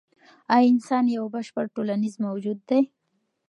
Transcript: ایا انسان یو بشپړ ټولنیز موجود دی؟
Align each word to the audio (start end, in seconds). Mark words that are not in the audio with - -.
ایا 0.55 0.69
انسان 0.73 1.05
یو 1.17 1.25
بشپړ 1.35 1.65
ټولنیز 1.75 2.15
موجود 2.25 2.59
دی؟ 2.69 2.81